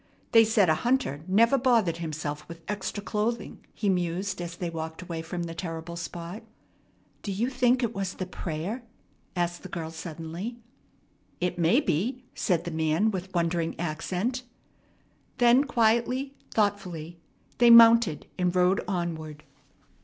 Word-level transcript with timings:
They 0.31 0.43
said 0.43 0.67
a 0.67 0.73
hunter 0.81 1.23
never 1.27 1.59
bothered 1.59 1.97
himself 1.97 2.47
with 2.47 2.63
extra 2.67 3.03
clothing," 3.03 3.63
he 3.71 3.87
mused 3.87 4.41
as 4.41 4.55
they 4.55 4.71
walked 4.71 5.03
away 5.03 5.21
from 5.21 5.43
the 5.43 5.53
terrible 5.53 5.95
spot. 5.95 6.41
"Do 7.21 7.31
you 7.31 7.51
think 7.51 7.83
it 7.83 7.93
was 7.93 8.15
the 8.15 8.25
prayer?" 8.25 8.81
asked 9.35 9.61
the 9.61 9.69
girl 9.69 9.91
suddenly. 9.91 10.57
"It 11.39 11.59
may 11.59 11.81
be!" 11.81 12.23
said 12.33 12.63
the 12.63 12.71
man 12.71 13.11
with 13.11 13.31
wondering 13.35 13.79
accent. 13.79 14.41
Then 15.37 15.65
quietly, 15.65 16.33
thoughtfully, 16.49 17.19
they 17.59 17.69
mounted 17.69 18.25
and 18.39 18.55
rode 18.55 18.83
onward. 18.87 19.43